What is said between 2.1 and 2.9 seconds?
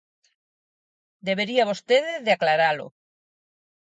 de aclaralo.